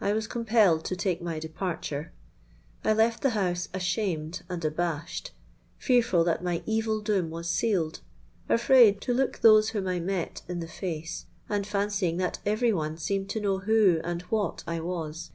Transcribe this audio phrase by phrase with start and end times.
[0.00, 2.12] "I was compelled to take my departure.
[2.84, 9.40] I left the house, ashamed and abashed—fearful that my evil doom was sealed—afraid to look
[9.40, 14.00] those whom I met in the face—and fancying that every one seemed to know who
[14.04, 15.32] and what I was.